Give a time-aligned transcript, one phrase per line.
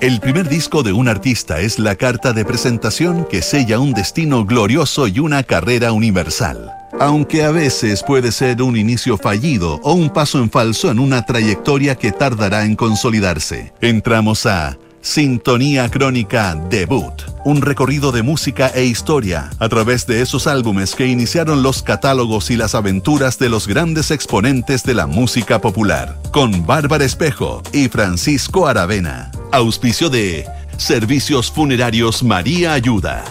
[0.00, 4.46] El primer disco de un artista es la carta de presentación que sella un destino
[4.46, 6.72] glorioso y una carrera universal.
[6.98, 11.26] Aunque a veces puede ser un inicio fallido o un paso en falso en una
[11.26, 13.74] trayectoria que tardará en consolidarse.
[13.82, 17.14] Entramos a Sintonía Crónica Debut,
[17.44, 22.50] un recorrido de música e historia a través de esos álbumes que iniciaron los catálogos
[22.50, 27.88] y las aventuras de los grandes exponentes de la música popular, con Bárbara Espejo y
[27.88, 29.32] Francisco Aravena.
[29.52, 30.46] Auspicio de
[30.76, 33.24] Servicios Funerarios María Ayuda.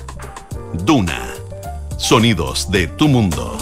[0.85, 1.27] Duna.
[1.97, 3.57] Sonidos de tu mundo.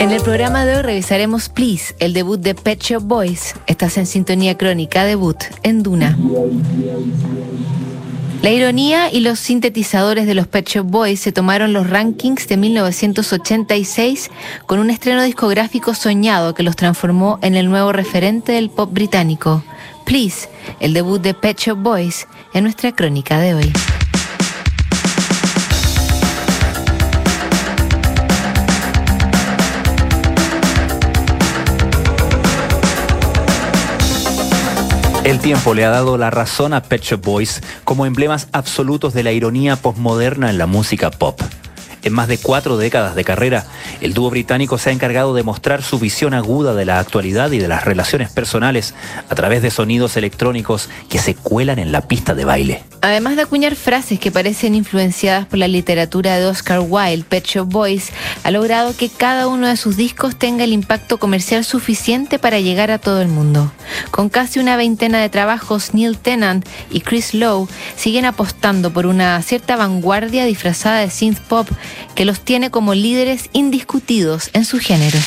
[0.00, 3.54] En el programa de hoy revisaremos Please, el debut de Pet Shop Boys.
[3.66, 6.18] Estás en sintonía crónica debut en Duna.
[8.42, 12.56] La ironía y los sintetizadores de los Pet Shop Boys se tomaron los rankings de
[12.56, 14.30] 1986
[14.66, 19.62] con un estreno discográfico soñado que los transformó en el nuevo referente del pop británico.
[20.04, 20.48] Please,
[20.80, 23.72] el debut de Pet Shop Boys en nuestra crónica de hoy.
[35.24, 39.22] El tiempo le ha dado la razón a Pet Shop Boys como emblemas absolutos de
[39.22, 41.40] la ironía postmoderna en la música pop.
[42.04, 43.64] En más de cuatro décadas de carrera,
[44.02, 47.58] el dúo británico se ha encargado de mostrar su visión aguda de la actualidad y
[47.58, 48.94] de las relaciones personales
[49.30, 52.82] a través de sonidos electrónicos que se cuelan en la pista de baile.
[53.00, 57.68] Además de acuñar frases que parecen influenciadas por la literatura de Oscar Wilde, Pet Shop
[57.68, 58.12] Boys
[58.44, 62.90] ha logrado que cada uno de sus discos tenga el impacto comercial suficiente para llegar
[62.90, 63.72] a todo el mundo.
[64.10, 69.40] Con casi una veintena de trabajos, Neil Tennant y Chris Lowe siguen apostando por una
[69.42, 71.68] cierta vanguardia disfrazada de synth pop
[72.14, 75.18] que los tiene como líderes indiscutidos en su género.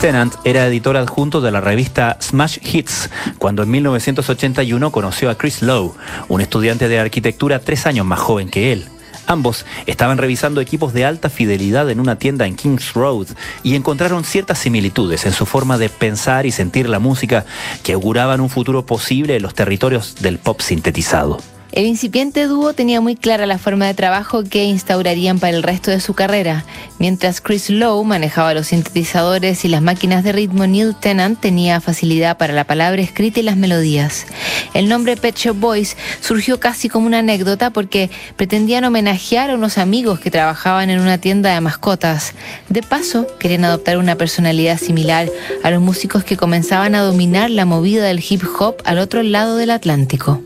[0.00, 3.08] Tennant era editor adjunto de la revista Smash Hits
[3.38, 5.94] cuando en 1981 conoció a Chris Lowe,
[6.28, 8.84] un estudiante de arquitectura tres años más joven que él.
[9.26, 13.28] Ambos estaban revisando equipos de alta fidelidad en una tienda en Kings Road
[13.62, 17.46] y encontraron ciertas similitudes en su forma de pensar y sentir la música
[17.82, 21.38] que auguraban un futuro posible en los territorios del pop sintetizado.
[21.76, 25.90] El incipiente dúo tenía muy clara la forma de trabajo que instaurarían para el resto
[25.90, 26.64] de su carrera.
[26.98, 32.38] Mientras Chris Lowe manejaba los sintetizadores y las máquinas de ritmo, Neil Tennant tenía facilidad
[32.38, 34.24] para la palabra escrita y las melodías.
[34.72, 39.76] El nombre Pet Shop Boys surgió casi como una anécdota porque pretendían homenajear a unos
[39.76, 42.32] amigos que trabajaban en una tienda de mascotas.
[42.70, 45.28] De paso, querían adoptar una personalidad similar
[45.62, 49.58] a los músicos que comenzaban a dominar la movida del hip hop al otro lado
[49.58, 50.40] del Atlántico.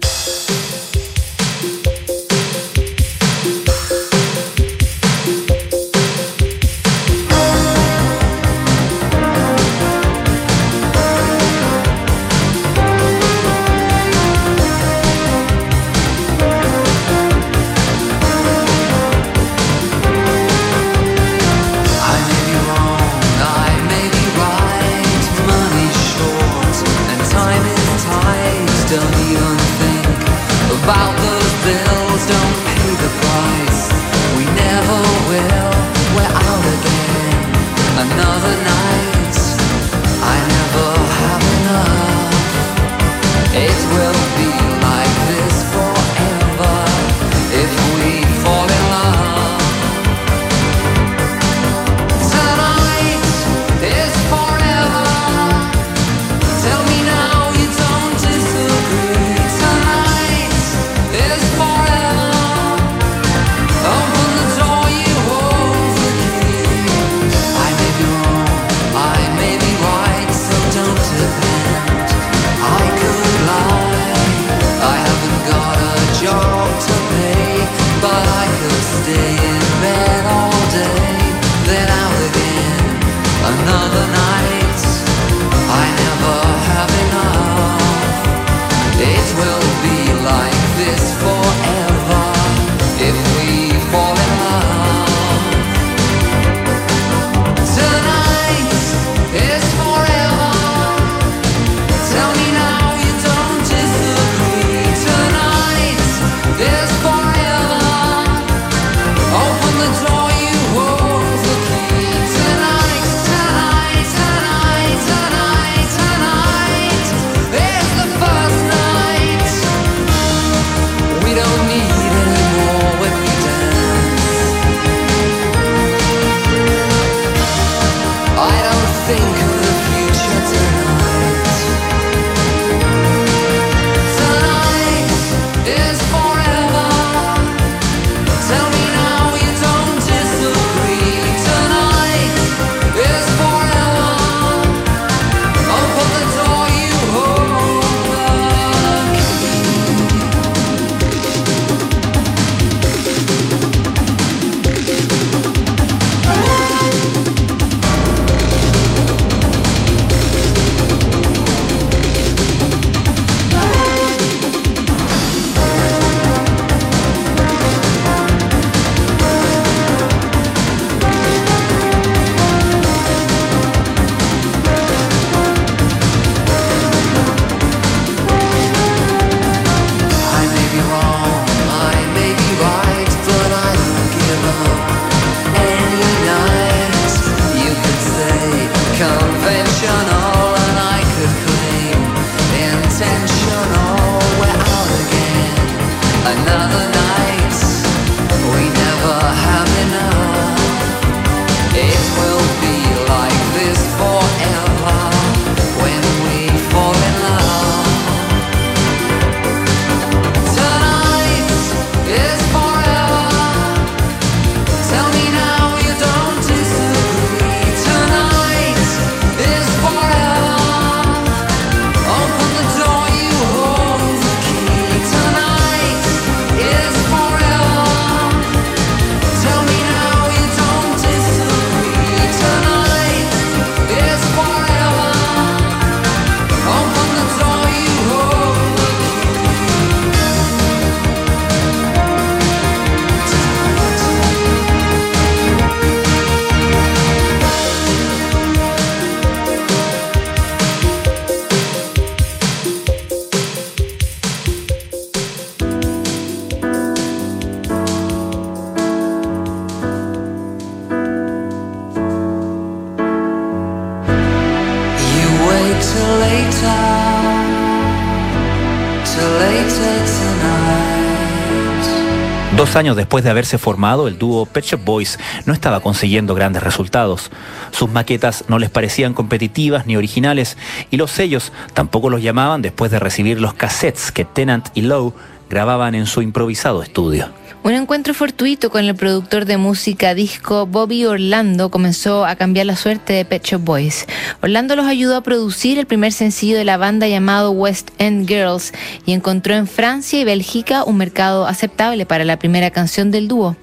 [272.60, 276.62] Dos años después de haberse formado, el dúo Pet Shop Boys no estaba consiguiendo grandes
[276.62, 277.30] resultados.
[277.70, 280.58] Sus maquetas no les parecían competitivas ni originales
[280.90, 285.14] y los sellos tampoco los llamaban después de recibir los cassettes que Tennant y Lowe
[285.50, 287.28] grababan en su improvisado estudio.
[287.62, 292.74] Un encuentro fortuito con el productor de música disco Bobby Orlando comenzó a cambiar la
[292.74, 294.06] suerte de Pet Shop Boys.
[294.40, 298.72] Orlando los ayudó a producir el primer sencillo de la banda llamado West End Girls
[299.04, 303.56] y encontró en Francia y Bélgica un mercado aceptable para la primera canción del dúo.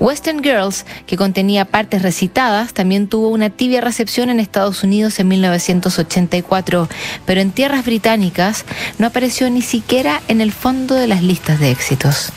[0.00, 5.28] Western Girls, que contenía partes recitadas, también tuvo una tibia recepción en Estados Unidos en
[5.28, 6.88] 1984,
[7.26, 8.64] pero en tierras británicas
[8.98, 12.32] no apareció ni siquiera en el fondo de las listas de éxitos.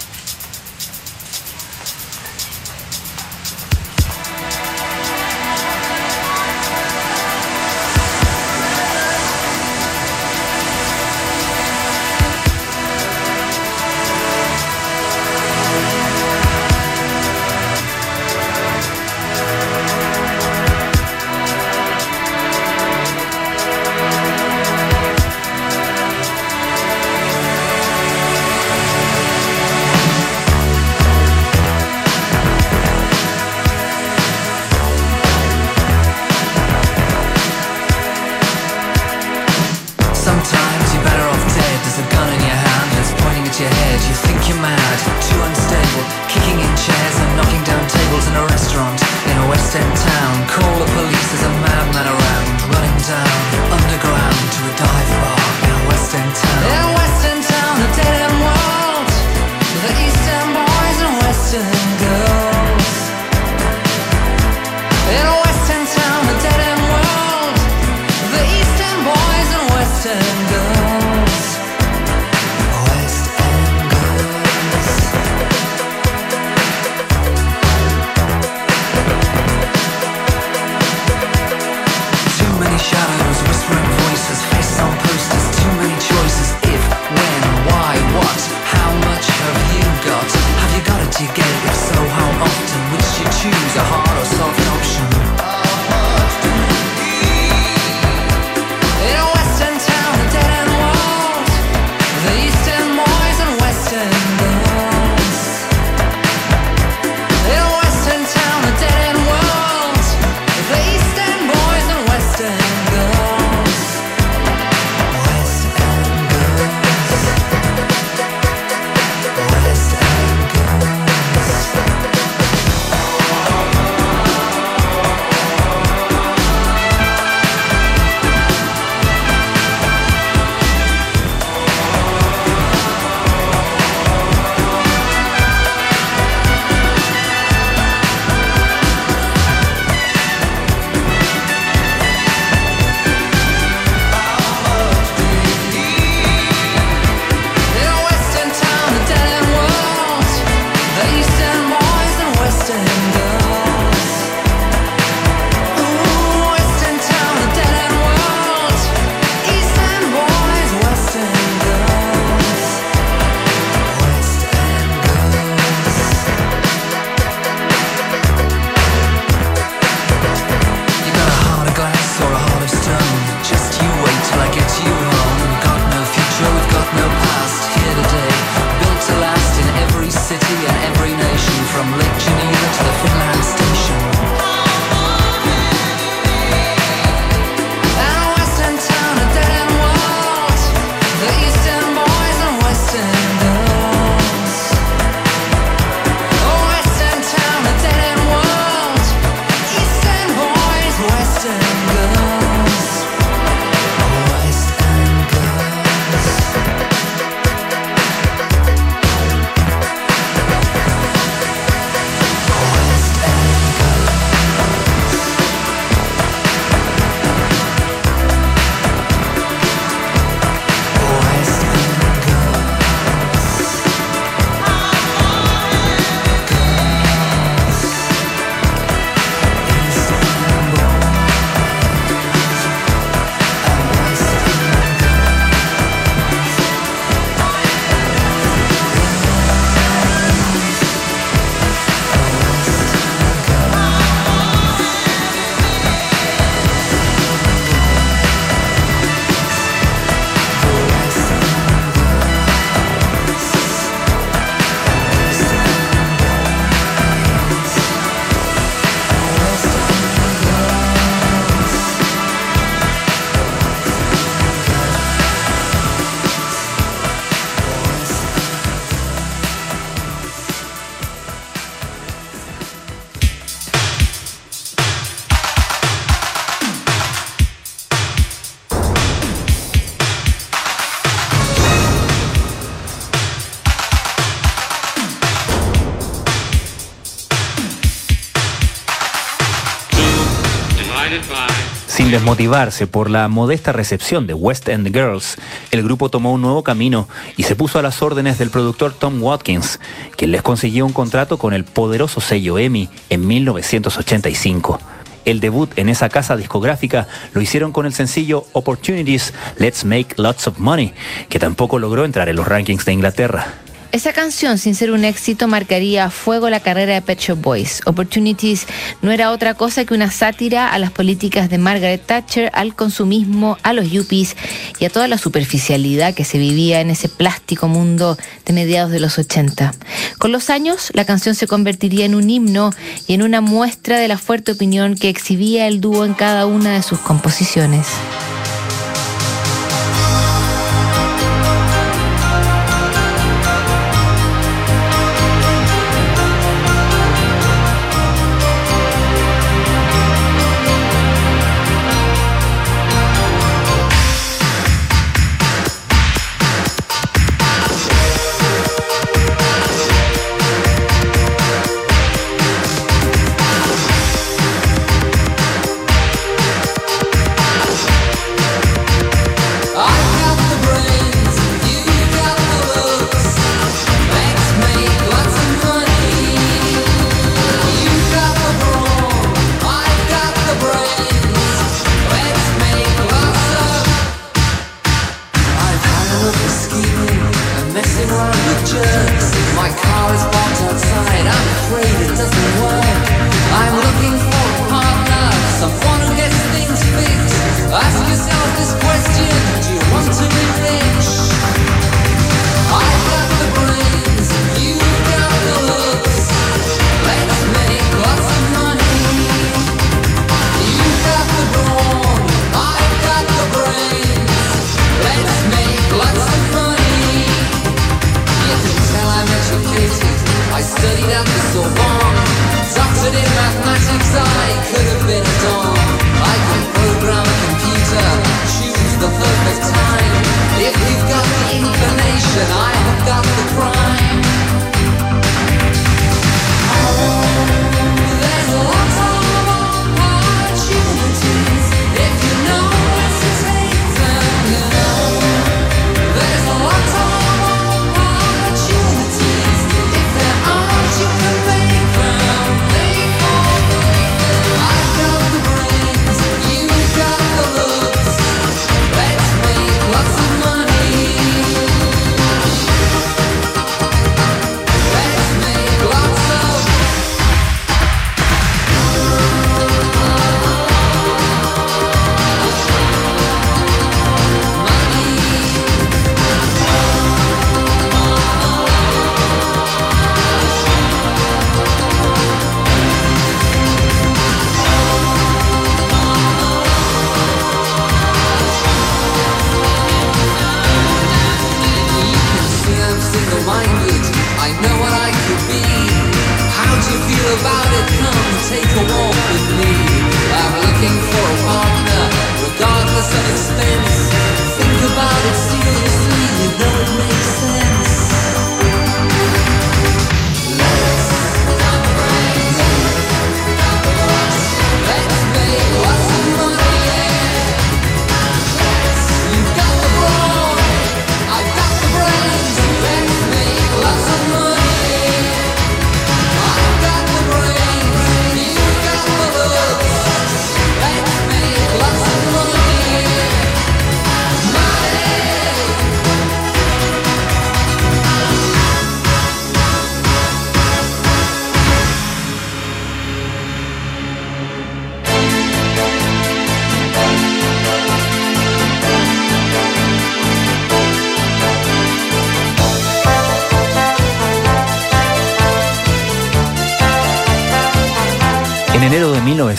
[292.34, 295.38] Sin desmotivarse por la modesta recepción de West End Girls,
[295.69, 299.22] el grupo tomó un nuevo camino y se puso a las órdenes del productor Tom
[299.22, 299.80] Watkins,
[300.17, 304.80] quien les consiguió un contrato con el poderoso sello EMI en 1985.
[305.26, 310.48] El debut en esa casa discográfica lo hicieron con el sencillo Opportunities, Let's Make Lots
[310.48, 310.91] of Money,
[311.30, 313.62] que tampoco logró entrar en los rankings de Inglaterra.
[313.93, 317.79] Esa canción, sin ser un éxito, marcaría a fuego la carrera de Pet Shop Boys.
[317.86, 318.65] Opportunities
[319.03, 323.56] no era otra cosa que una sátira a las políticas de Margaret Thatcher, al consumismo,
[323.62, 324.36] a los yuppies
[324.79, 328.99] y a toda la superficialidad que se vivía en ese plástico mundo de mediados de
[328.99, 329.75] los 80.
[330.17, 332.71] Con los años, la canción se convertiría en un himno
[333.06, 336.73] y en una muestra de la fuerte opinión que exhibía el dúo en cada una
[336.73, 337.86] de sus composiciones.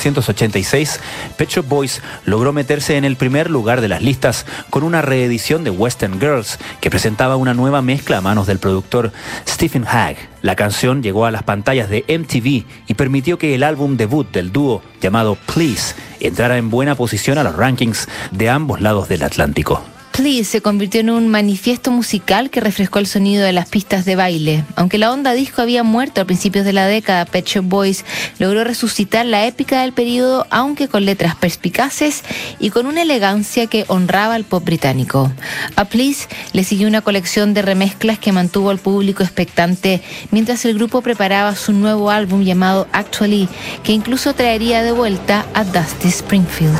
[0.04, 1.00] 1986,
[1.38, 5.64] Pet Shop Boys logró meterse en el primer lugar de las listas con una reedición
[5.64, 9.12] de Western Girls que presentaba una nueva mezcla a manos del productor
[9.48, 10.16] Stephen Hagg.
[10.42, 14.52] La canción llegó a las pantallas de MTV y permitió que el álbum debut del
[14.52, 19.93] dúo llamado Please entrara en buena posición a los rankings de ambos lados del Atlántico.
[20.16, 24.14] Please se convirtió en un manifiesto musical que refrescó el sonido de las pistas de
[24.14, 24.64] baile.
[24.76, 28.04] Aunque la onda disco había muerto a principios de la década, Pet Shop Boys
[28.38, 32.22] logró resucitar la épica del periodo, aunque con letras perspicaces
[32.60, 35.32] y con una elegancia que honraba al pop británico.
[35.74, 40.00] A Please le siguió una colección de remezclas que mantuvo al público expectante
[40.30, 43.48] mientras el grupo preparaba su nuevo álbum llamado Actually,
[43.82, 46.78] que incluso traería de vuelta a Dusty Springfield.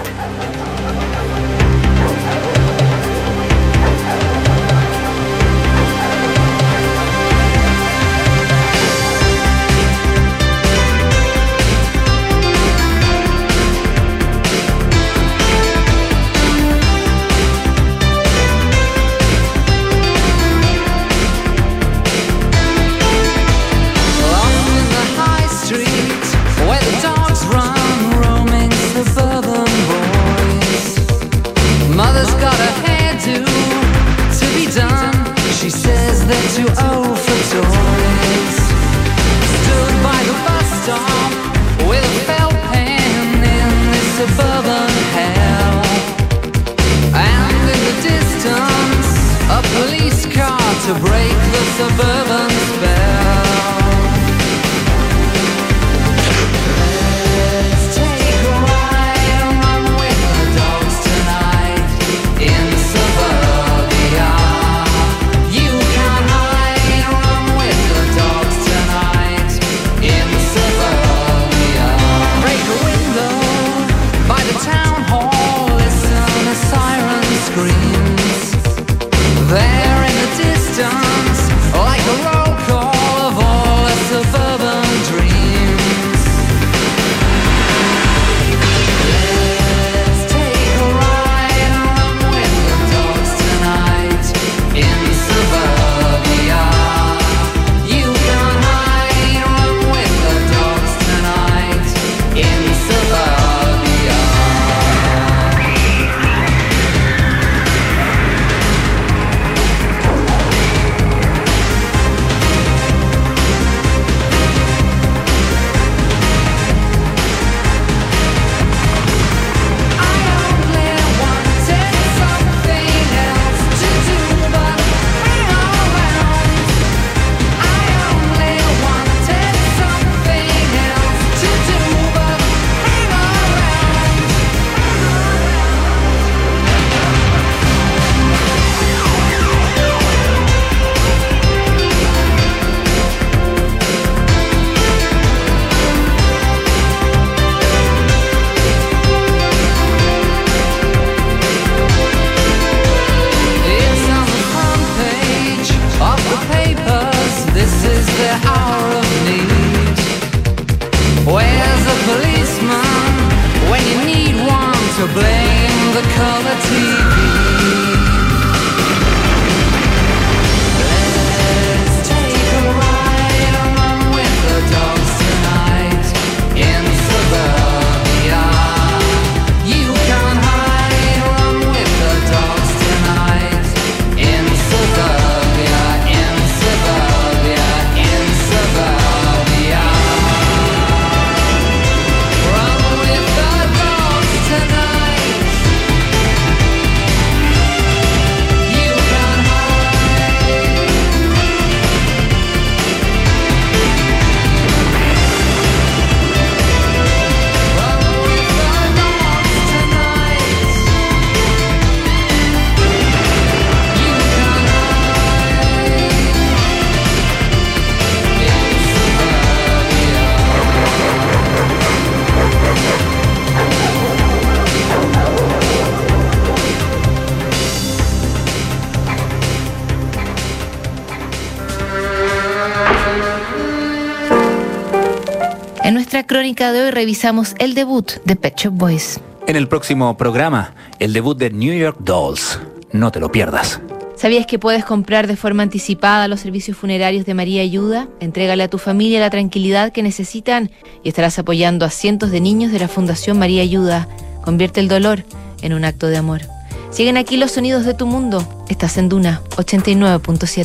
[236.44, 239.18] Crónica de hoy revisamos el debut de Pet Shop Boys.
[239.46, 242.60] En el próximo programa, el debut de New York Dolls.
[242.92, 243.80] No te lo pierdas.
[244.14, 248.08] ¿Sabías que puedes comprar de forma anticipada los servicios funerarios de María Ayuda?
[248.20, 250.70] Entrégale a tu familia la tranquilidad que necesitan
[251.02, 254.06] y estarás apoyando a cientos de niños de la Fundación María Ayuda.
[254.42, 255.24] Convierte el dolor
[255.62, 256.42] en un acto de amor.
[256.90, 258.46] Siguen aquí los sonidos de tu mundo.
[258.68, 260.62] Estás en Duna 89.7.